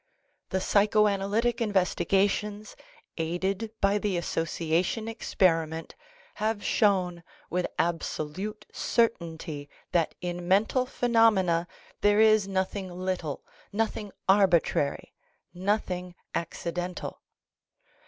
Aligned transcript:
The 0.49 0.59
psycho 0.59 1.07
analytic 1.07 1.61
investigations 1.61 2.75
aided 3.19 3.71
by 3.81 3.99
the 3.99 4.17
association 4.17 5.07
experiment 5.07 5.93
have 6.41 6.65
shown 6.65 7.21
with 7.51 7.67
absolute 7.77 8.65
certainty 8.73 9.69
that 9.91 10.15
in 10.19 10.47
mental 10.47 10.87
phenomena 10.87 11.67
there 12.01 12.19
is 12.19 12.47
nothing 12.47 12.89
little, 12.89 13.43
nothing 13.71 14.11
arbitrary, 14.27 15.13
nothing 15.53 16.15
acci 16.33 16.73
dental. 16.73 17.21